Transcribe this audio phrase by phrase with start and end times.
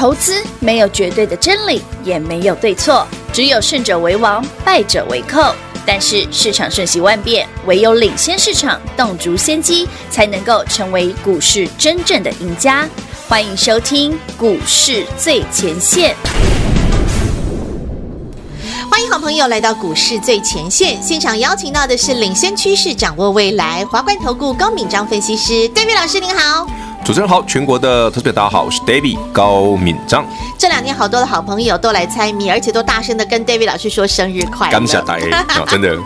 [0.00, 5.54] 投资没有绝对的真理，也没有对错，只有胜者为王，败者为寇。
[5.84, 12.88] 但是市场瞬息万变，唯有领先市场，洞烛先机，才能够成为股市真正的赢家。
[13.28, 16.14] 欢迎收听《股市最前线》。
[18.90, 26.66] 欢迎好朋友来到《股市最前线》现场，邀请到的是领先趋势、掌握未来华冠投顾高敏章分析师，David 老师您好。
[27.02, 30.24] 主持人好，全国的投资者大家好，我是 David 高敏章。
[30.58, 35.96] 这两天好多的好朋友都来猜谜，而且都大声的跟 David 老师说生日快乐，感谢大家， 真的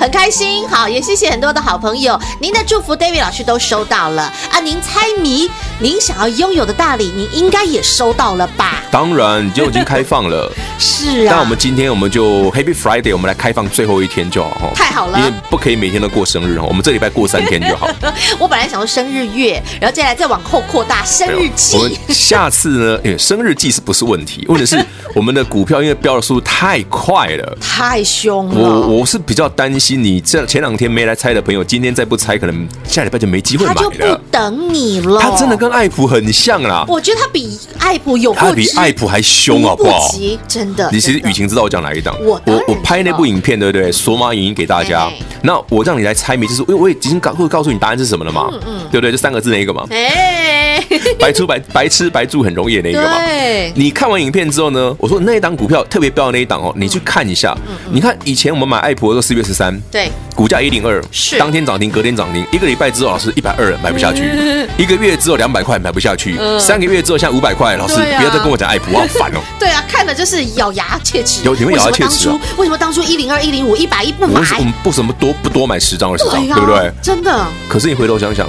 [0.00, 0.66] 很开心。
[0.68, 4.58] 好，也谢谢很多的好朋友，您的祝福 David 老师都收到了啊。
[4.58, 5.48] 您猜谜，
[5.78, 8.82] 您想要拥有的大礼，您应该也收到了吧？
[8.90, 10.50] 当然，就已经开放了。
[10.80, 11.34] 是啊。
[11.34, 14.70] 那我们今天我们就 Happy Friday，我们来开放最后一天就好哈。
[14.74, 17.86] 太好了，因为不可以每天都过生日哈，我们这礼拜过三天就好。
[18.40, 21.76] 我本来想说生日月，然后接下来再往后扩大生日季。
[21.76, 24.44] 我们下次呢，因为生日季是不是问题？
[24.48, 24.76] 问题是
[25.14, 28.54] 我们的股票因为飙的速度太快了，太凶了。
[28.60, 33.80] 我我是比较担心你这前两天没来猜的朋友，今天再不猜，可能下礼拜就没机会买了。
[33.80, 35.20] 他就不等你了。
[35.20, 36.84] 他真的跟爱普很像啦。
[36.88, 40.08] 我觉得他比爱普有，他比爱普还凶，好不好？
[40.46, 40.88] 真的。
[40.92, 42.14] 你其实雨晴知道我讲哪一档？
[42.22, 43.90] 我我我拍那部影片，对不对？
[43.90, 45.10] 索马影音给大家。
[45.42, 48.48] 那我让你来猜谜，就是因为我已经告会告诉你答案是什么了嘛？
[48.52, 49.10] 嗯嗯，对不对？
[49.10, 49.84] 就三个字那一个嘛。
[49.90, 50.80] 哎，
[51.18, 53.18] 白出白白吃白住很容易的那一个嘛。
[53.26, 53.72] 对。
[53.74, 54.94] 你看完影片之后呢？
[54.98, 57.56] 我说那一档股票特别标的那一档哦，你去看一下。
[57.90, 62.44] 你看以前我们买爱普的时候，四月十三，对，股价一零二，是当天涨停，隔天涨停。
[62.52, 64.27] 一个礼拜之后，老师一百二买不下去。
[64.78, 66.38] 一个月只有两百块买不下去。
[66.58, 69.40] 三个月之后现在五百块，老师不要再跟我讲爱普，我好烦哦。
[69.58, 71.42] 对啊，看的就是咬牙切齿。
[71.44, 72.38] 有你们咬牙切齿啊？
[72.56, 74.40] 为什么当初一零二、一零五、一百一不买？
[74.58, 76.92] 我们不什么多不多买十张二十张，对不对？
[77.02, 77.46] 真的。
[77.68, 78.48] 可是你回头想想，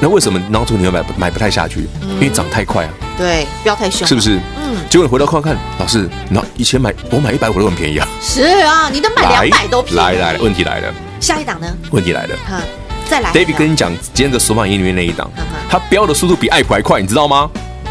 [0.00, 1.88] 那为什么当初你会买买不太下去？
[2.14, 2.90] 因为涨太快啊。
[3.16, 4.38] 对，不要太凶，是不是？
[4.56, 4.76] 嗯。
[4.88, 8.06] 结果你回头看看，老师，那以前买我买一百五都很便宜啊。
[8.22, 9.98] 是啊，你都买两百都便宜。
[9.98, 10.94] 来来来，问题来了。
[11.20, 11.66] 下一档呢？
[11.90, 12.36] 问题来了。
[12.48, 12.62] 哈，
[13.08, 13.32] 再来。
[13.32, 15.30] David 跟你讲，今天的索马音里面那一档，
[15.68, 17.50] 它飙的速度比爱普还快，你知道吗？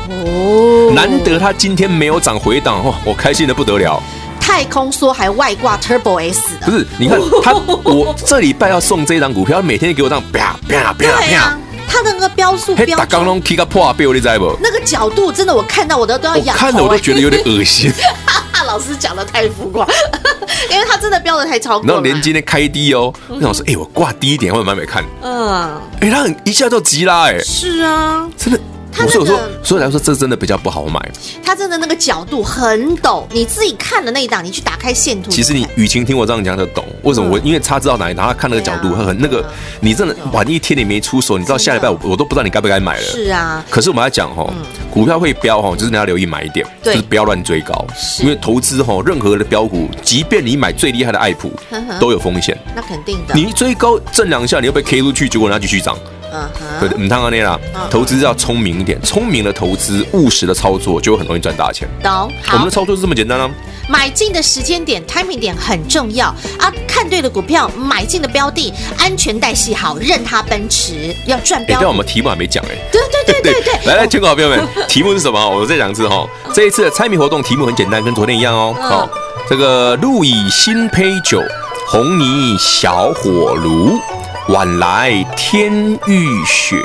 [0.10, 0.92] 哦。
[0.94, 4.02] 难得它今天没有涨回档，哇，我开心的不得了。
[4.40, 6.66] 太空梭还外挂 Turbo S 的。
[6.66, 11.58] 不是，你看他，我这礼拜要送这一档股票，每天给我这样啪啪啪啪。
[11.88, 14.58] 它的那个标速标，刚刚踢个破被我你知不？
[14.62, 16.56] 那个角度真的，我看到我都都要痒。
[16.56, 17.92] 看了我都觉得有点恶心。
[18.66, 19.88] 老师讲的太浮夸，
[20.70, 21.88] 因为他真的标的太超过。
[21.88, 25.06] 然后连今天开低哦，那老师，哎，我挂低一点，我慢慢看。
[25.22, 28.60] 嗯，哎，他很一下就急啦，哎，是啊，真的。
[28.92, 31.00] 不是我说，所以来说这真的比较不好买。
[31.44, 35.30] 它真的那个角度很陡，你自己看的那一档，你去打开线图。
[35.30, 37.40] 其实你雨晴听我这样讲就懂，为什么我？
[37.40, 39.46] 因为他知道哪一档，他看那个角度，他很那个。
[39.80, 43.04] 你真的晚一天你没出手，你知道下礼拜我我都不知道你该不该买了。
[43.04, 43.64] 是啊。
[43.70, 44.52] 可是我们来讲哈，
[44.92, 47.86] 股票会飙哈，就是你要留意买点，就是不要乱追高。
[48.20, 51.52] 因为投资哈，任何的标股，即便你买最厉害的爱普，
[52.00, 52.58] 都有风险。
[52.76, 53.36] 那肯定的。
[53.36, 55.96] 你追高震两下，你又被 K 出去，结果人家继续涨。
[56.34, 56.50] 嗯，
[56.80, 61.88] 对，唔汤阿内啦，投资要聪明一点，聪明的投资，务实的操作，就会很容易赚大钱。
[62.04, 63.50] 懂，我们的操作是这么简单啊。
[63.90, 66.28] 买进的时间点，timing 点很重要
[66.60, 66.72] 啊。
[66.86, 71.80] 看对了股票，买进的标的，安全带系好，任它奔驰，要赚标。
[71.80, 72.76] 但我们题目还没讲哎。
[72.92, 74.60] 对对对对 对，来来，全国好朋友们，
[74.90, 75.50] 题目是什么？
[75.50, 76.28] 我再讲一次哈。
[76.54, 78.76] 这一次的猜谜活动题目很简单，跟昨天一样哦。
[78.78, 79.10] 好，
[79.50, 81.42] 这个路易新醅酒，
[81.88, 83.98] 红泥小火炉。
[84.50, 85.72] 晚来天
[86.08, 86.78] 欲雪，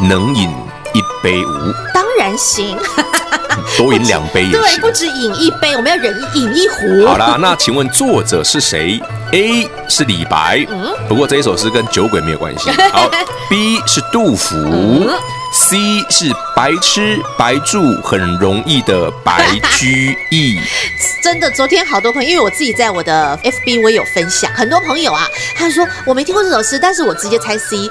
[0.00, 0.48] 能饮
[0.94, 1.72] 一杯无？
[1.92, 2.78] 当然行，
[3.76, 4.60] 多饮两杯也行。
[4.60, 7.06] 对，不止饮一杯，我们要忍饮一壶。
[7.08, 9.00] 好啦，那请问作者是谁
[9.32, 12.70] ？A 是李白，嗯，不过这一首诗跟酒鬼没有关系。
[12.92, 13.10] 好，
[13.50, 14.54] B 是杜甫。
[14.54, 15.10] 嗯
[15.60, 15.76] C
[16.08, 20.56] 是白吃白住很容易的白居易，
[21.20, 25.26] 真的，昨天好多朋友，因为我自己在我的 FB 我有分享，很多朋友啊，
[25.56, 27.90] 他说我没听过这首诗，但是我直接猜 C。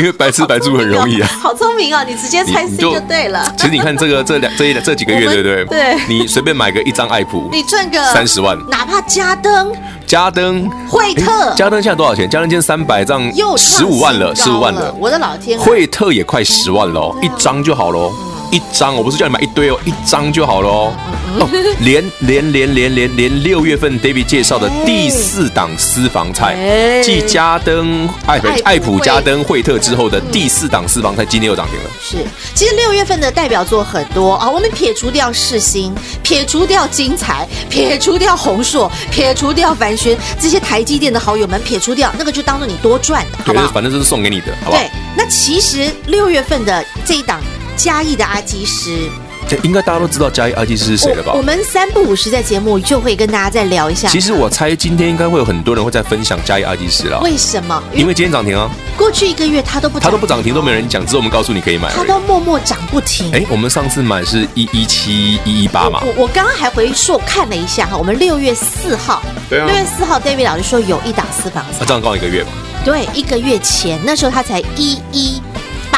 [0.00, 2.02] 因为白吃白住很容易啊， 好聪明哦！
[2.08, 3.52] 你直接猜 C 就对了。
[3.58, 5.64] 其实你看这个这两这一这几个月， 对不对？
[5.66, 5.98] 对。
[6.08, 9.70] 你随便买个一张爱普，你赚个三十万，哪怕加登、
[10.06, 12.28] 加登、惠特，加登现在多少钱？
[12.30, 14.94] 加登现在三百张，又十五万了，十五万了。
[14.98, 18.10] 我的老天，惠特也快十万了，一张就好喽。
[18.50, 20.92] 一张，我不是叫你买一堆哦，一张就好了哦。
[21.38, 21.48] 哦，
[21.80, 26.56] 连连连连连连六月份 David 介绍的第四档私房菜，
[27.02, 31.90] 继嘉登、爱爱普、嘉登、惠特之后的第四档私房菜，今天又涨停了。
[32.02, 32.16] 是，
[32.54, 43.68] 其实六月份的代表作很多啊，我们撇除掉世新，撇除掉精彩，撇除掉宏硕，撇除掉凡轩这些台积电的好友们，撇除掉那个就当做你多赚的，好不好？
[43.68, 44.82] 反正这是送给你的，好不好？
[44.82, 47.40] 对，那其实六月份的这一档。
[47.82, 49.08] 嘉义的阿基师，
[49.62, 51.32] 应该大家都知道嘉义阿基师是谁了吧？
[51.32, 54.06] 我们三不五时在节目就会跟大家再聊一下。
[54.10, 57.18] 其实我猜今天应该会有很多人会在分享嘉义阿基师了。
[57.20, 57.82] 为什么？
[57.94, 58.70] 因为今天涨停啊！
[58.98, 61.90] 过去一个月它都不涨，它都不涨停，都没人讲，只有我们告诉你可以买。
[61.90, 63.32] 它都默默涨不停。
[63.32, 66.02] 哎，我们上次买是一一七一一八嘛。
[66.04, 72.50] 我我刚刚还回溯看了一下哈，我们六月四号，对啊，六月四号，David 老师说有一档私房菜，这样刚一个月嘛。
[72.84, 75.40] 对，一个月前那时候他才一一。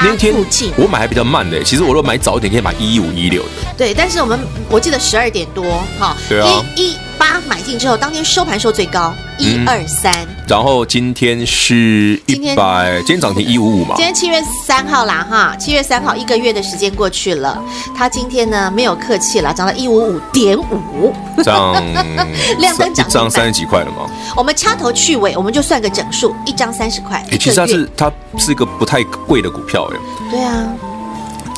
[0.04, 0.34] 那天
[0.76, 3.48] 我买还比较慢的，其实我如果买早一点，可以买一五一六的。
[3.76, 4.38] 对，但是我们
[4.68, 6.96] 我记得十二点多哈，对啊，一
[7.32, 10.12] 一八买进之后，当天收盘收最高一二三，
[10.46, 13.94] 然后今天是一百，今天涨停一五五嘛。
[13.96, 17.58] 今天七月三号啦哈，七月三号一个月的时间过去了，
[17.96, 21.82] 它今天呢没有客气了，涨到一五五点五，涨
[22.58, 24.10] 亮灯涨，涨三十几块了吗？
[24.36, 27.24] 我们掐头去尾，我们就算个整数，一张三十块。
[27.30, 29.96] 哎，其实它是它是一个不太贵的股票哎。
[30.30, 30.66] 对啊。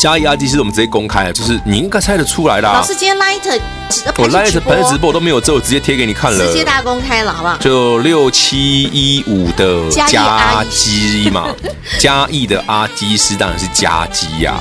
[0.05, 2.75] 嘉义阿基师我们直接公开了，就是你应该猜得出来啦。
[2.75, 3.59] 老师今天 Light，
[4.19, 6.47] 我 Light 盘子直播我都没有做，我直接贴给你看了。
[6.47, 7.57] 直接大公开了，好不好？
[7.57, 11.47] 就六七一五的嘉基嘛，
[11.99, 14.55] 嘉义的阿基师当然是嘉基呀，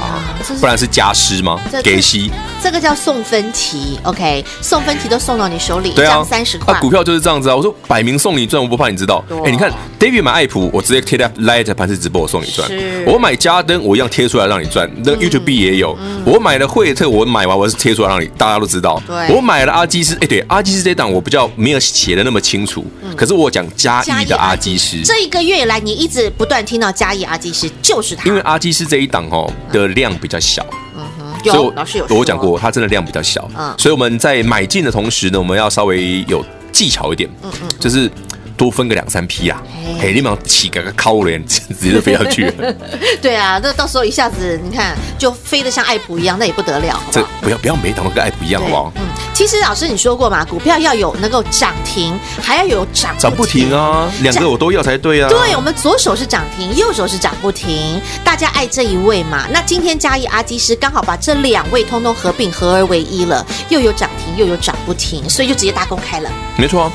[0.62, 1.60] 不然是嘉师吗？
[1.84, 2.32] 给息，
[2.64, 6.74] 这个叫送分题，OK，送分题都送到你手里，一张三十块。
[6.80, 9.22] 股票就是这样子啊，我说摆明送你赚，我不怕你知道。
[9.44, 9.70] 哎，你看
[10.04, 12.70] David 买爱普，我直接贴在 Light 盘子直播，我送你赚。
[13.06, 14.90] 我买嘉登，我一样贴出来让你赚。
[15.02, 19.02] 那 YouTube 也有，我买了惠特，我买完我是贴出来让你大家都知道。
[19.30, 22.86] 我买了阿基斯，哎，对，阿基斯这档我比较没有写的那么清楚，
[23.16, 25.02] 可是我讲嘉义的阿基斯。
[25.06, 30.66] 这一个月以来，你一直不断听到嘉义阿基斯就是他，因为阿基斯这一档哦的量比较小，
[30.98, 38.12] 嗯哼，有老师有我讲过，它真的量比较小，嗯，所以我们在买进的同时呢，我们要稍微有技巧一点，嗯嗯，就是。
[38.56, 39.62] 多分个两三批啊，
[40.00, 42.74] 嘿，立马起个个靠脸，直接就飞上去了。
[43.22, 47.00] 对啊，那到时候一下子你看就飞得像爱普一样，那也不得了。
[47.12, 48.92] 这不要不要每档都跟爱普一样好不好？
[48.96, 49.02] 嗯，
[49.34, 55.30] 其实老师你说过嘛，股票要有能够涨停，还要有涨涨不停啊，两个我都要才对啊。
[55.30, 59.48] 对，我们左手是涨停，右手是涨不停，大家爱这一位嘛。
[59.52, 66.30] 那今天嘉义阿基师刚好把这两位通通合并合而为一了，又有涨停又有涨不停，所以就直接大公开了。
[66.58, 66.92] 没错。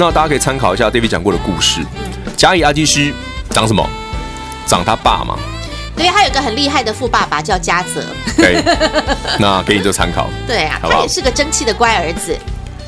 [0.00, 1.82] 那大家可以参考一下 David 讲过的故事。
[2.34, 3.12] 甲乙阿基师
[3.50, 3.86] 长什么？
[4.66, 5.36] 长他爸嘛。
[5.94, 8.02] 对，他有个很厉害的富爸爸叫嘉泽。
[8.34, 8.64] 对，
[9.38, 10.26] 那给你做参考。
[10.46, 12.34] 对啊，他也是个争气的乖儿子。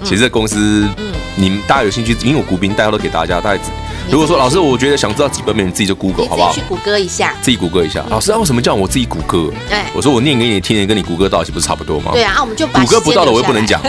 [0.03, 3.63] 其实这公司，嗯，你们大家有兴趣，因为我股评大家都给大家，大家
[4.11, 6.53] 如果说老师，我觉得想知道几本名，你自己就 Google 好不好？
[6.53, 8.05] 去谷歌一下，自己谷歌一下。
[8.11, 9.51] 老师，为什么叫我自己谷歌？
[9.69, 12.11] 对，我说我念给你听，跟你谷歌到，岂不是差不多吗？
[12.13, 13.81] 对啊，我们就谷歌不到的我又不能讲。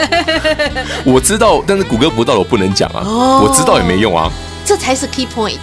[1.04, 3.04] 我知道，但是谷歌不到的我不能讲啊。
[3.42, 4.32] 我知道也没用啊。
[4.66, 5.58] 这才是 key point。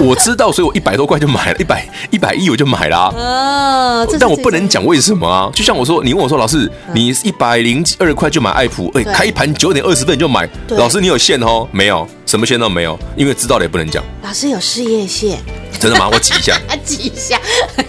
[0.00, 3.12] 我知道，所以我一百多块就买了，一百一百亿我就买了啊。
[3.16, 5.50] 哦，但我不能讲为什么啊。
[5.54, 11.68] 就像我说，你问我说，老师，你一百零二块就买爱普，哎，开盘九点二十分你就买，老师你有线哦？
[11.72, 14.02] 没有，什么线都没有，因为知道的也不能讲。
[14.22, 15.38] 老师有事业线。
[15.80, 16.08] 真的吗？
[16.12, 16.56] 我挤一下。
[16.84, 17.40] 挤一下，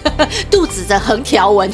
[0.50, 1.70] 肚子的横条纹。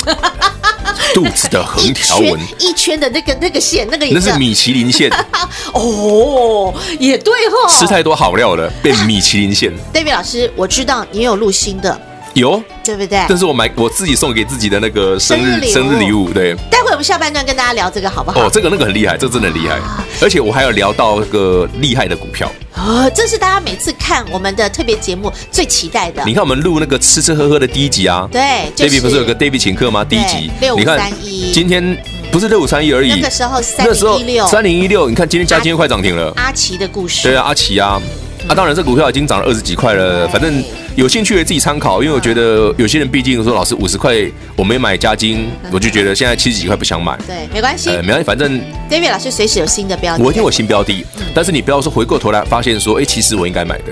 [1.15, 5.11] 肚子的横条纹，一圈的那个那个线，那个那是米其林线。
[5.75, 9.73] 哦，也对哦，吃太多好料了，变米其林线。
[9.93, 12.01] David 老师，我知道你有录新的，
[12.35, 13.25] 有，对不对？
[13.29, 16.31] 这是我买我自己送给自己的那个生日生日礼物。
[16.33, 18.47] 对，待会我们下半段跟大家聊这个好不好？
[18.47, 19.79] 哦，这个那个很厉害，这个真的很厉害，
[20.23, 22.51] 而且我还有聊到一个厉害的股票。
[22.77, 26.23] 哦，这是大家每次看我们的特别节目最期待的。
[26.25, 28.41] 你看我们录那个吃吃喝喝的第一集啊，对
[28.77, 30.05] ，David 不是有个 David 请客吗？
[30.05, 31.97] 第一集，六五三一，今天
[32.31, 36.33] 不是六五三一而已，那个时候三零一六，三零一六，你看今天加今天快涨停了。
[36.37, 38.01] 阿奇的故事，对啊，阿奇啊，
[38.49, 40.63] 啊，当然这股票已经涨了二十几块了，反正。
[40.97, 44.13] 有兴趣的自己参考，因为我觉得有些人毕竟说老师五十块
[44.57, 47.17] 我没买加金，我就觉得现在七十几块不想买。
[47.27, 53.85] 对，没关系，呃，没关系，反正 David 老师随时有新的标的，我一定有新标的，但是你不要说回过头来发现说，哎，其实我应该买的，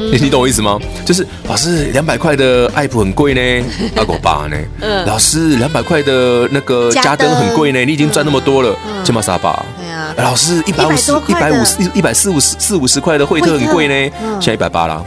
[0.00, 0.78] 嗯，你懂我意思吗？
[1.04, 3.66] 就是老师两百块的爱普很贵呢，
[3.96, 9.64] 阿狗爸呢，嗯，老师两百块的那个嘉登很贵呢，你已经赚那么多了，这么傻吧？
[9.78, 15.04] 对啊，老师一百五十、一百五十、一百四五十、四五十块的惠特很贵呢，现在一百八了。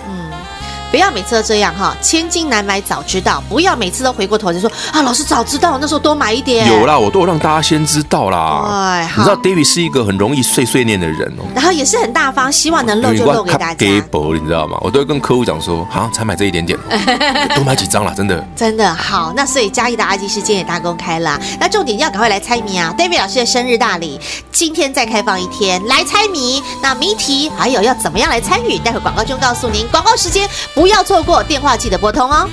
[0.93, 3.43] 不要每次都这样哈，千金难买早知道。
[3.50, 6.67] 不要每次都回过头就说啊，老师早知道那时候多买一点。
[6.67, 8.67] 有啦，我都有让大家先知道啦。
[8.69, 13.73] 哎，你知道 David 是一个很容易碎碎念的人哦，然后也是很大方，希望能漏就漏给大家。
[13.73, 14.77] 给薄，你知道吗？
[14.81, 16.77] 我都会跟客户讲说，好，才买这一点点，
[17.55, 18.47] 多买几张啦，真的。
[18.55, 21.39] 真的好，那所以嘉义的阿基事件也大公开了。
[21.59, 24.21] 那重点要赶快来猜谜啊！David 老师的生日大礼，
[24.51, 26.62] 今天再开放一天来猜谜。
[26.83, 28.77] 那谜题还有要怎么样来参与？
[28.77, 29.88] 待会广告中告诉您。
[29.88, 32.49] 广告时间不要错过，电话记得拨通哦。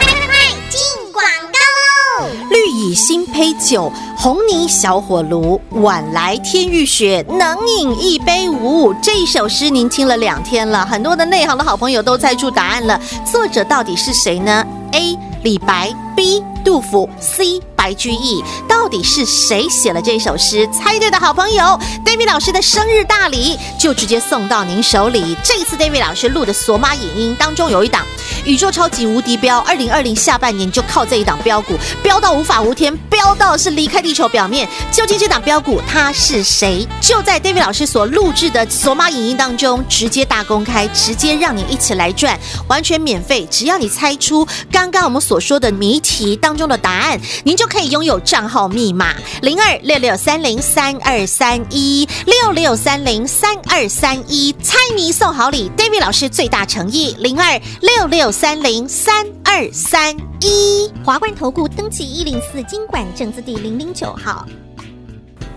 [0.00, 0.34] 快快快，
[0.68, 0.80] 进
[1.12, 2.28] 广告喽！
[2.50, 8.94] 绿蚁新醅酒，红泥小火炉，晚来天欲雪，能饮一杯无？
[9.02, 15.16] 这一首诗您听了两天了，很多的内行的好朋友都猜出答案了，作者到底是谁呢？A.
[15.42, 16.42] 李白，B.
[16.64, 17.60] 杜甫，C.
[17.76, 20.68] 白居易，到底是谁写了这首诗？
[20.72, 25.36] 猜对的好朋友，David 老师的生日大礼就直接送到您手里。
[25.44, 28.04] 这一次 David 老师录的索马影音当中有一档
[28.44, 34.68] 宇宙超级无敌标，二零二零下半年就靠这一档标股飙到无法无天，飙到是离开地球表面。
[34.90, 36.84] 究竟这档标股它是谁？
[37.00, 43.46] 就在 David 老师所录制的索马影音当中直接大公开，直接让你一起来赚，完全免费。
[43.48, 47.86] 只要你猜出刚刚我们所说的谜题当中的答案，您就可以。
[47.86, 64.44] 拥有账号密码零二六六三零三二三一六六三零三二三一，猜谜送好礼，David 老师最大诚意零二六六三零三二三一，华冠投顾登记一零四金管证字第零零九号，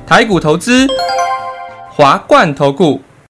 [0.06, 0.88] 台股投资，
[1.92, 3.02] 华冠投顾。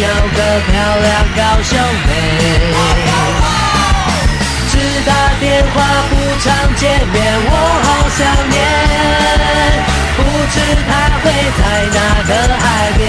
[0.00, 0.38] 有个
[0.70, 1.76] 漂亮高兄
[2.06, 2.10] 妹，
[2.72, 2.76] 哦，
[4.70, 4.72] 只
[5.04, 5.76] 打电话
[6.08, 7.16] 不常见面，
[7.50, 7.52] 我
[7.82, 7.86] 好
[8.16, 8.56] 想念，
[10.16, 10.18] 不
[10.52, 10.90] 知他
[11.20, 11.26] 会
[11.58, 11.60] 在
[11.94, 12.62] 哪个海
[12.96, 13.02] 边。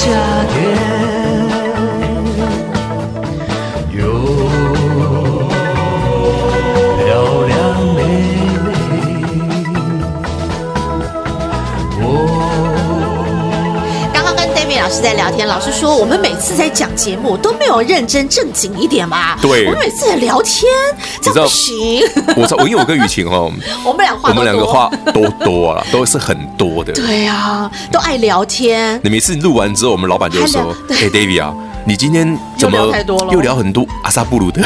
[0.00, 0.39] child.
[15.00, 19.34] 师在聊天，老师说我们每次在讲节目都没有认真正经一点嘛。
[19.40, 20.70] 对，我们每次在聊天，
[21.22, 22.02] 这不行。
[22.36, 23.50] 我我因为我跟雨晴哦，
[23.82, 26.92] 我们俩话，我们两个话都多了，都是很多的。
[26.92, 29.00] 对啊，都爱聊天。
[29.02, 31.54] 你每次录完之后，我们老板就说：“哎，David 啊，
[31.86, 33.32] 你今天怎么又聊太多了？
[33.32, 34.60] 又聊很多阿萨布鲁的。”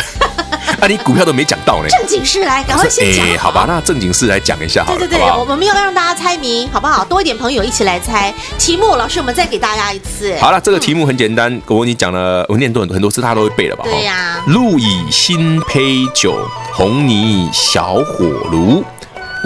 [0.84, 1.88] 啊，你股票都没讲到呢。
[1.88, 3.26] 正经事来，赶快先讲。
[3.26, 4.98] 哎，好吧，那正经事来讲一下好了。
[4.98, 7.02] 对对对，我们没有让大家猜谜，好不好？
[7.02, 8.94] 多一点朋友一起来猜题目。
[8.94, 10.36] 老师，我们再给大家一次。
[10.40, 13.84] 好了，这个题目很简单，我跟你讲了，我念多很多很多次，大家都会背了吧？
[13.84, 14.42] 对呀。
[14.48, 16.36] 路以新醅酒，
[16.74, 18.84] 红泥小火炉，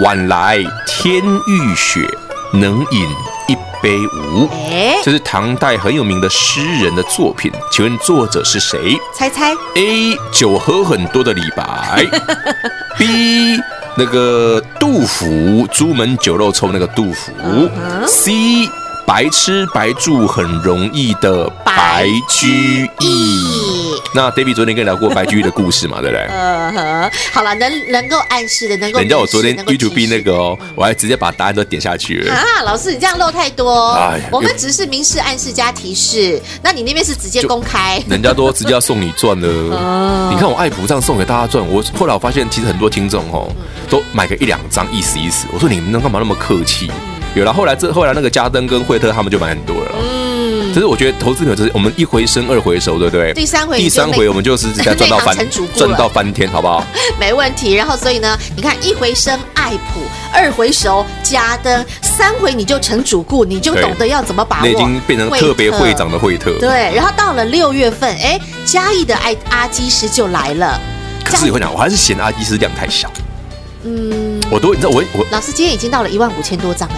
[0.03, 2.01] 晚来天欲雪，
[2.51, 3.07] 能饮
[3.79, 4.47] 一杯无？
[4.51, 8.97] 哎，这是唐代很有名的诗人的作品，请问作者是谁？
[9.13, 9.53] 猜猜。
[9.75, 12.05] A 酒喝很多的李白，
[12.97, 13.57] B
[13.95, 17.31] 那个杜甫，朱门酒肉臭那个杜甫
[18.07, 18.69] ，C
[19.09, 23.43] 白吃白住很容易的白居易。
[24.13, 26.25] 那 David 昨天跟你聊过白居易的故事嘛，对不对？
[26.29, 28.99] 呃呵，好了，能能够暗示的，能够。
[28.99, 32.35] 人家我昨天 YouTube 那个哦，我还直接把答案都点下去了。
[32.35, 33.93] 啊，老师你这样漏太多。
[33.93, 37.99] 哎，我们只是明示暗示加提示，那你那边是直接公开。
[38.07, 40.29] 人家都直接要送你赚了。
[40.31, 43.51] 你看我爱普这样送给大家赚，我后来我发现其实很多听众哦，
[43.89, 45.47] 都买个一两张意思意思。
[45.51, 46.91] 我说你们能干嘛那么客气？
[47.35, 49.91] 有了后来这后来那个加登跟惠特他们就买很多了。
[50.01, 50.29] 嗯
[50.71, 53.33] 其实我觉得投资者就是我们一回生二回熟，对不对？
[53.33, 55.35] 第三回，第三回我们就是直接赚到翻，
[55.75, 56.85] 赚到翻天，好不好？
[57.19, 57.73] 没问题。
[57.73, 64.61] 然后所以呢，你看一回生爱普，二回熟加登，三回你就成主顾，你就懂得要怎么把握。
[64.63, 66.51] 那已经变成特别会长的惠特。
[66.59, 70.79] 对，然后到了六月份，哎，嘉义的爱阿基师就来了。
[71.25, 73.11] 可是你会讲，我还是嫌阿基师量太小。
[73.85, 76.95] 嗯，我都你知道我我老师今天已经到了一万五千多张了。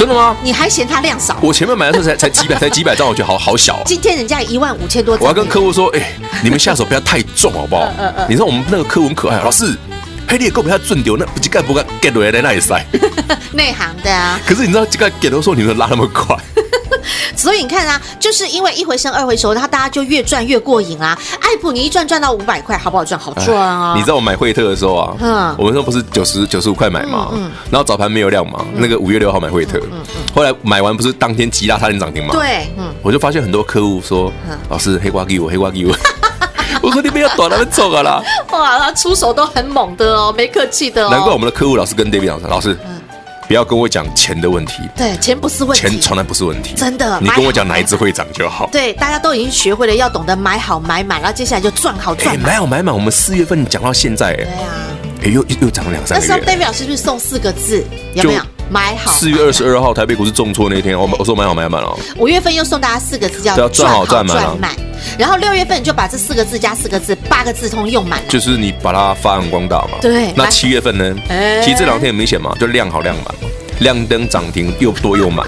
[0.00, 0.34] 真的吗？
[0.42, 1.36] 你还嫌它量少？
[1.42, 3.82] 我前面买的时候才 才几百，才几百张，我觉得好好小。
[3.84, 5.22] 今天人家一万五千多张。
[5.22, 7.82] 我要跟客户说，哎，你们下手不要太重，好不好？
[7.98, 9.76] 嗯 嗯你知道我们那个客户很可爱，老师，
[10.26, 12.82] 黑你也够不要准丢，那不就盖不盖 get 回来那也塞？
[13.52, 14.40] 内行的啊。
[14.46, 16.34] 可是你知道这个 get 的时候，你们拉那么快？
[17.36, 21.18] 所以你看啊，就是因为一回生二回熟，然后大家就越赚越过瘾啊。
[21.40, 23.20] 艾普你一赚赚到五百块，好不好赚？
[23.20, 23.94] 好赚啊！
[23.96, 34.32] 你知道我买惠特的时候啊，嗯，我们说不是九十九十五块买嘛，嗯，然后早盘没有量嘛，那个五月六号买惠特，嗯嗯，后来买完不是当天急拉差点涨停嘛，对，嗯，我就发现很多客户说，
[34.68, 35.94] 老师黑瓜给我，黑瓜给我，
[36.82, 38.22] 我说你们要躲他们走啊啦，
[38.52, 42.76] 哇，他出手都很猛的哦，没客气的哦，难怪我们的客户老是跟 David 讲，老师。
[43.50, 47.18] 不要跟我讲钱的问题，对，钱不是问题，钱从来不是问题，真的。
[47.20, 48.68] 你跟我讲哪一只会涨就好。
[48.70, 52.46] 对，大家都已经学会了要懂得买好买满，然后接下来就赚好赚满。
[52.46, 54.86] 买好买满，我们四月份讲到现在，对啊，
[55.24, 56.28] 哎又又涨了两三个月。
[56.28, 57.84] 那时候代表是不是送四个字？
[58.14, 59.10] 有没有买好？
[59.10, 61.98] 四月二十二号台北股市重挫那天，我我说买好买满哦。
[62.16, 64.46] 五月份又送大家四个字，叫赚好赚满。
[65.18, 69.98] 然后六月份你就把这四个字加四个字八个字通用满了，就是你把它发扬光大嘛。
[70.00, 70.32] 对。
[70.36, 71.14] 那七月份呢？
[71.64, 73.49] 其实这两天很明显嘛，就量好量满。
[73.80, 75.46] 亮灯涨停又多又满，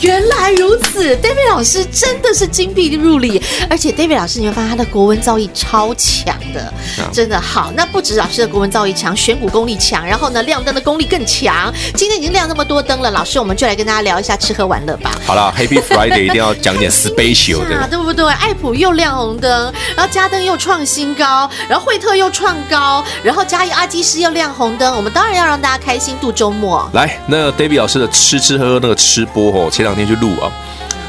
[0.00, 6.72] 原来如此，David 老师真的是金币入里，而且 David 老师你会发现他的国文造诣超强的，
[7.12, 7.72] 真的好。
[7.76, 11.72] 那不止老师的国文造诣强，选股功力强，然后呢亮灯的功力更强。
[11.94, 15.12] 今天已经亮那么多灯了，老师我们就来跟大家聊一下吃喝玩乐吧。
[15.24, 18.28] 好了，Happy Friday 一定要讲点 special 的，对不对？
[18.32, 26.90] 爱普又亮红灯，然后嘉登又创新高，然后惠特又创高，然后嘉义阿基师又亮红灯，我们当然要让大家开心度周末。
[26.92, 27.67] 来，那 David。
[27.76, 30.50] 老师的吃吃喝喝那个吃播哦，前两天去录啊，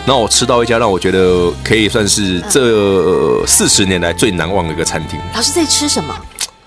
[0.06, 5.19] 那我吃到一家让我觉得可以算是这四十年来最难忘的一个餐厅。
[5.34, 6.15] 老师在吃什么？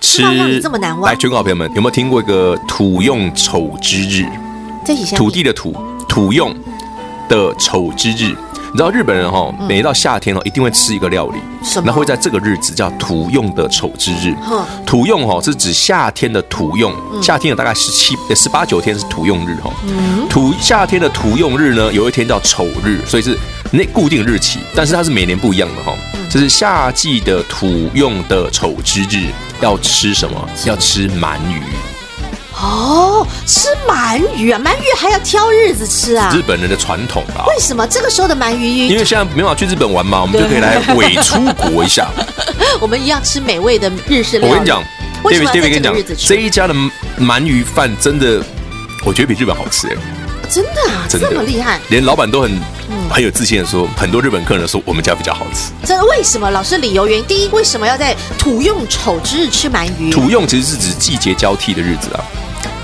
[0.01, 1.03] 吃这么难忘？
[1.03, 4.27] 来，全国好朋友们有没有听过一个土用丑之日？
[5.17, 5.73] 土地的土，
[6.09, 6.53] 土用
[7.29, 8.35] 的丑之日。
[8.73, 11.39] 你知道日本人哈，每到夏天哦，一定会吃一个料理，
[11.85, 14.35] 那会在这个日子叫土用的丑之日。
[14.87, 16.91] 土用哈是指夏天的土用，
[17.23, 19.71] 夏天有大概十七、十八九天是土用日哈。
[20.31, 23.39] 土夏天的土用日呢，有一天叫丑日，所以是
[23.71, 25.93] 那固定日期，但是它是每年不一样的哈。
[26.31, 29.29] 这是夏季的土用的丑之日，
[29.61, 30.49] 要吃什么？
[30.65, 31.61] 要吃鳗鱼。
[32.61, 36.33] 哦，吃鳗鱼啊，鳗鱼还要挑日子吃啊？
[36.35, 37.45] 日本人的传统吧？
[37.49, 38.69] 为什么这个时候的鳗鱼？
[38.89, 42.09] 因为现在没办法去日本玩嘛，我们就可以来伪出国一下。
[42.81, 44.53] 我们一样吃美味的日式料理。
[44.53, 44.83] 我跟你讲
[45.23, 46.75] ，David，David 跟你讲，这一家的
[47.19, 48.43] 鳗鱼饭真的，
[49.05, 49.97] 我觉得比日本好吃哎。
[50.51, 51.07] 真的啊？
[51.09, 51.81] 真的这么厉害？
[51.89, 52.61] 连老板都很
[53.11, 55.73] 很有自信的说，很多日本客人说我们家比较好吃。
[55.87, 56.05] 真的？
[56.05, 56.51] 为什么？
[56.51, 60.11] 老师理由原因，第一，为什么要在土用丑之日吃鳗鱼？
[60.11, 62.21] 土用其实是指季节交替的日子啊。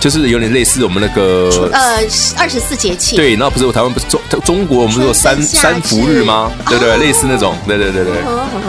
[0.01, 1.97] 就是有点类似我们那个呃
[2.37, 3.17] 二十四节气。
[3.17, 6.51] 对，然后不是台湾不是中中国我们不是有三三伏日吗？
[6.69, 8.15] 对对，类似那种，对对对对，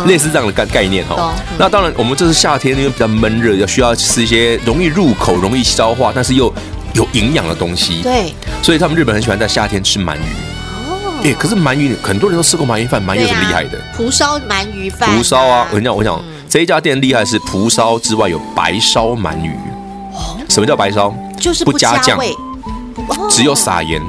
[0.07, 1.35] 类似这样的概概念哈。
[1.57, 6.53] 那当然，我们这是夏天，因为比较闷热，要需要吃一些容易入口、容易消化，但是又
[6.93, 8.01] 有营养的东西。
[8.01, 10.19] 对，所以他们日本很喜欢在夏天吃鳗鱼。
[10.89, 13.77] 哦，哎，可是鳗鱼很多人都吃过鳗鱼饭，鳗鱼有什么厉害的？
[13.95, 15.15] 蒲烧鳗鱼饭。
[15.15, 19.51] 蒲烧啊，我跟你讲，我想这一家店厉害是蒲烧之外有白烧鳗鱼。
[20.49, 21.13] 什么叫白烧？
[21.39, 22.19] 就是不加酱，
[23.29, 24.01] 只有撒盐。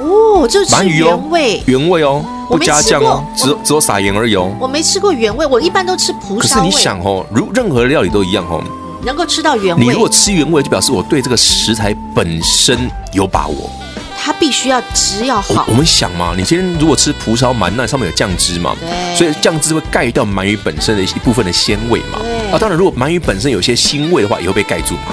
[0.00, 4.50] 哦，这是原味，原味哦，不加酱哦，只只有撒盐而已哦。
[4.58, 6.56] 我没吃过原味，我一般都吃蒲烧。
[6.56, 8.62] 可是你想哦，如任何料理都一样哦，
[9.04, 9.84] 能够吃到原味。
[9.84, 13.70] 你如果吃原味，就表示我对这个食材本身有把握。
[14.22, 15.64] 它必须要汁要好。
[15.68, 18.76] 我们想嘛，你今天如果吃蒲烧鳗，那上面有酱汁嘛，
[19.16, 22.18] 所以酱汁会盖掉鳗鱼本身的一部分的鲜味嘛。
[22.52, 25.12] 啊，当然，如果鳗鱼本身有些腥味的话，也会被盖住嘛。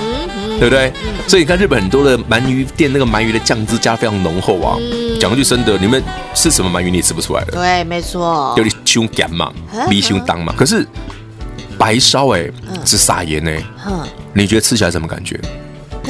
[0.60, 0.92] 对不对？
[1.28, 4.78] 所以你看日本很多的鳗鱼店，那个鳗鱼的酱汁加非常浓厚啊。
[5.20, 7.52] 讲句真的，你们是什么鳗鱼你也吃不出来的。
[7.52, 8.54] 对，没错。
[8.58, 9.52] 有点胸干嘛，
[9.90, 10.54] 米凶当嘛。
[10.58, 10.86] 可是
[11.78, 12.50] 白烧哎，
[12.84, 13.64] 只撒盐哎，
[14.34, 15.40] 你觉得吃起来什么感觉？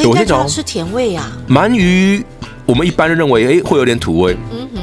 [0.05, 1.31] 我先讲，是甜味呀。
[1.49, 2.23] 鳗鱼
[2.65, 4.37] 我们一般认为哎会有点土味，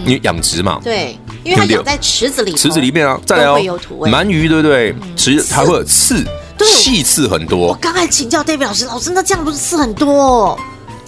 [0.05, 0.81] 因为养殖嘛。
[0.83, 3.59] 对，因为它养在池子里，池子里面啊，再来哦，
[4.01, 4.95] 鳗鱼对不对？
[5.17, 6.25] 池它会有刺。
[6.63, 7.69] 细刺很多。
[7.69, 10.59] 我刚才请教 David 老师，老师那这样不是刺很多？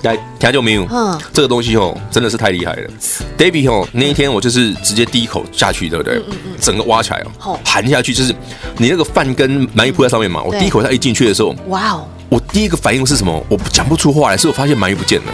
[0.02, 0.87] 来，听就没有。
[0.90, 2.90] 嗯，这个东西哦，真的是太厉害了。
[3.37, 6.52] David 哦，那一天我就是直接第一口下去，对不对嗯嗯？
[6.61, 8.32] 整个挖起来哦，含下去就是
[8.76, 10.42] 你那个饭跟鳗鱼铺在上面嘛。
[10.42, 12.06] 我第一口它一进去的时候，哇哦！
[12.28, 13.42] 我第一个反应是什么？
[13.48, 15.32] 我讲不出话来，是我发现鳗鱼不见了。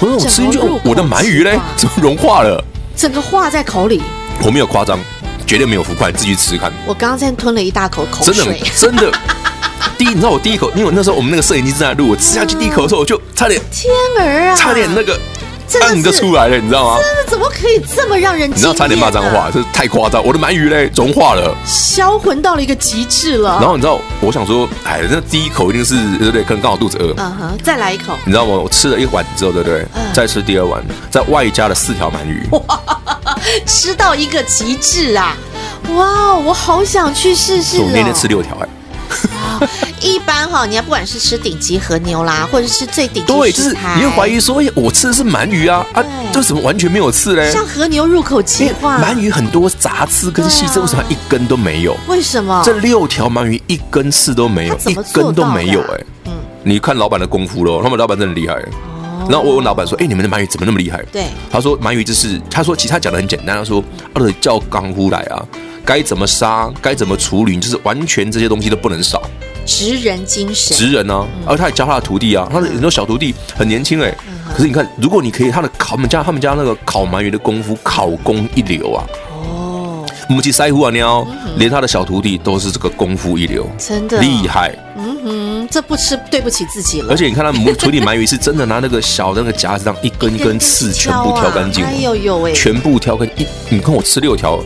[0.00, 2.62] 我吃进去，我的鳗鱼嘞，怎么融化了？
[2.94, 4.02] 整个化在口里。
[4.44, 4.98] 我没有夸张。
[5.52, 6.72] 绝对没有浮夸，你自己去吃吃看。
[6.86, 9.12] 我刚刚在吞了一大口口水，真的真的。
[9.98, 15.20] 第一，你知道我第一口，因为我那时候我们那个摄影机正在录，我吃下去第一口的时候，我就差点天儿啊，差点那个。
[15.80, 16.98] 嗯，就出来了，你知道吗？
[17.00, 18.50] 真的怎么可以这么让人？
[18.50, 20.24] 你知道差点骂脏话，这太夸张！
[20.24, 23.58] 我的鳗鱼嘞融化了，销魂到了一个极致了。
[23.60, 26.42] 然后你知道，我想说，哎，那第一口一定是对不对？
[26.42, 27.14] 可能刚好肚子饿。
[27.16, 28.14] 嗯哼，再来一口。
[28.24, 28.52] 你知道吗？
[28.54, 29.86] 我吃了一碗之后，对不对？
[30.12, 32.46] 再吃第二碗，再外加了四条鳗鱼。
[32.50, 32.80] 哇，
[33.66, 35.36] 吃到一个极致啊！
[35.94, 37.78] 哇，我好想去试试。
[37.78, 38.68] 我那天吃六条哎。
[40.00, 47.50] 一般哈，你要不管是吃顶级和牛啦，或者是最顶级，对，就是你会怀疑说，哎我吃的是鳗鱼啊啊，这怎么完全没有刺嘞？
[47.50, 51.96] 像和牛入口即化，鳗鱼很多杂刺跟细刺，为什么一根都没有？
[52.08, 52.62] 为什么？
[52.64, 56.04] 这六条鳗鱼一根刺都没有，一根都没有哎。
[56.26, 56.32] 嗯，
[56.64, 58.54] 你看老板的功夫喽，他们老板真的厉害。
[58.54, 59.26] 哦。
[59.28, 61.02] 然后我问老板说，哎，你们的鳗鱼怎么那么厉害？
[61.12, 63.82] 对，他说鳗鱼就是，他说其实他讲的很简单，他说，
[64.14, 65.44] 二叫刚夫来啊。
[65.84, 69.20] 该怎么杀，该怎么处理，就是完全这些东西都不能少。
[69.64, 74.14] 职人精神，职人呢，而他也教他的徒弟啊，他的很多小徒弟很年轻哎，
[74.54, 79.04] 可是你看，如果你可以，他的烤，我们家他们家那个烤鳗鱼的功夫，烤功一流啊。
[79.30, 84.74] 哦，母鸡腮胡啊鸟，连他的小徒弟都是这个功夫一流，真的厉害。
[84.96, 87.08] 嗯哼，这不吃对不起自己了。
[87.10, 94.62] 而且你看他母徒弟鳗鱼是真的拿那个小的那个夹子，这样一根一根刺全部挑干净，哎呦呦哎，全部挑干一，你看我吃六条。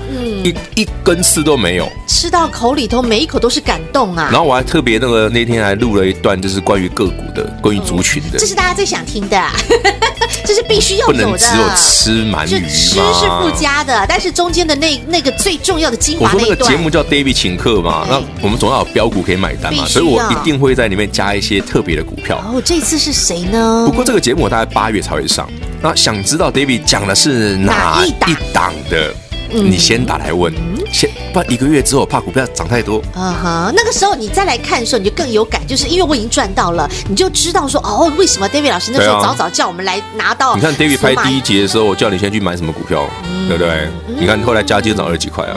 [0.46, 4.28] 一一根刺都没有，吃到口里头每一口都是感动啊！
[4.30, 9.52] 然后我还特别那个那天还录了一段，就是关于个股的，关于族群的，这是大家最想听的，啊
[10.46, 11.24] 这是必须要有的。
[11.24, 16.26] 不能只有吃鳗鱼，吃是附加的，但是中间的那那个最重要的精华。
[16.26, 22.38] 我说那个节目叫 David 请客嘛，那我们总要有标股可以买单嘛，所以我一定会在里面加一些特别的股票。
[22.46, 23.84] 哦，这次是谁呢？
[23.84, 25.50] 不过这个节目我大概八月才会上，
[25.82, 29.12] 那想知道 David 讲的是哪一档的？
[29.62, 30.52] 你先打来问，
[30.92, 33.02] 先不然一个月之后怕股票涨太多。
[33.14, 40.54] 啊哈，那个时候你再来看的时候，你就更有感，就是因为我已经赚到了，你就知道说哦，为什么 David 老师那时候早早叫我们来拿到。
[40.54, 43.06] 你看 David 拍第一集的时候，我叫你先去买什么股票，
[43.48, 43.88] 对不对？
[44.18, 45.56] 你看后来加接涨二十几块啊。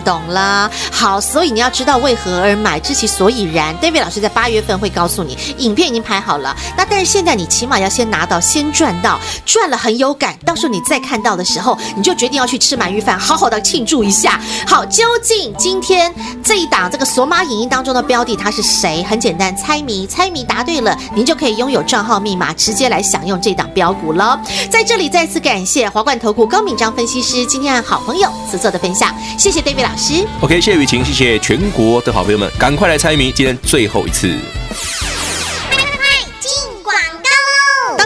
[0.00, 0.70] 懂了。
[0.90, 3.76] 好，所以你要知道为何而买，知其所以然。
[3.78, 6.56] David 老师在八月份会告诉你，影片已经拍好了。
[6.76, 10.36] 那但是现在你起码要先拿到，先赚到，赚了很有感。
[10.44, 13.18] 到时候你再看到的时候，你就决定要去吃鳗鱼饭。
[13.18, 14.40] 好好的庆祝一下。
[14.66, 19.02] 好，究竟今天这一档这个索马影音当中的标的它是谁？
[19.04, 24.40] 很简单，猜谜，猜谜答对了，您就可以拥有账号密码，直接来享用这档标股了。
[24.70, 30.26] 在这里再次感谢华冠投顾高敏章分析师今天好朋友慈做的分享，谢谢 David 老师。
[30.40, 34.34] OK，谢谢雨晴，谢谢全国的好朋友们，赶快来猜谜，今天最后一次。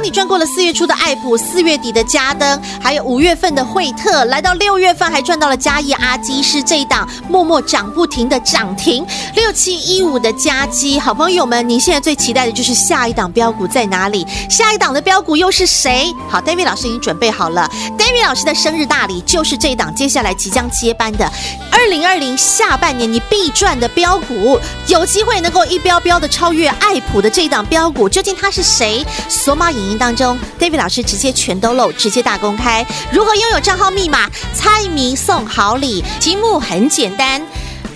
[0.04, 9.02] 你赚过了四月初的爱普，四月底的嘉登，还有五月份的惠特，来到六月份还赚到了嘉义阿基师这一档默默涨不停的涨停，
[9.34, 14.26] 六七一五的嘉基，好朋友们，你现在最期待的就是下一档标股在哪里？
[14.50, 16.14] 下一档的标股又是谁？
[16.28, 21.24] 好，David 老师已经准备好了，David 老师的生日大礼就是这一档，接下来即将接班的
[21.70, 29.02] 二零二零下半年你必赚的标股，有机会能够一标标的超越爱普的这一档标股，究竟它是谁？
[29.30, 34.28] 索马影当中，David 老师直接全都露，直接大公开，如何拥有账号密码？
[34.54, 37.40] 猜谜送好礼，题目很简单。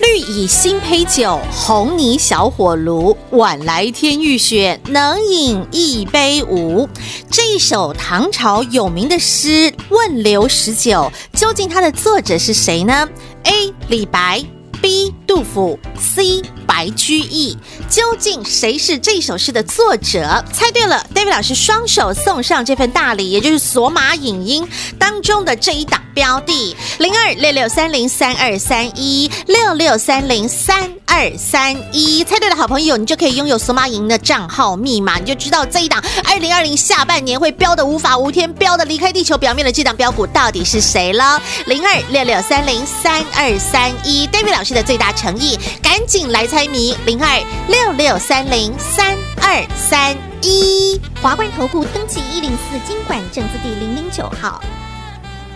[0.01, 6.87] 绿蚁新醅酒，红泥小火炉，晚来天欲雪，能饮一杯无？
[7.29, 13.09] 这一首唐朝有名的诗《问刘十九》，究竟它的作者是谁呢
[13.43, 13.73] ？A.
[13.89, 14.41] 李白
[14.81, 15.13] ，B.
[15.27, 16.41] 杜甫，C.
[16.79, 17.57] 白居易。
[17.89, 20.41] 究竟谁是这首诗的作者？
[20.53, 24.65] 猜对了，David 老师双手送上这份大礼，也就是索马影音
[24.97, 26.01] 当中的这一档。
[26.13, 41.41] 标的零二六六三零三二三一六六三零三二三一，猜对的好朋友，你就可以拥有索马银的账号密码，你就知道这一档二零二零下半年会飙的无法无天，飙的离开地球表面的这档标股到底是谁了？
[41.65, 54.61] 零二六六三零三二三一，David 老师的最大诚意，赶紧来猜谜，零二六六三零三二三一，华冠投顾登记一零四金管证字第零零九号。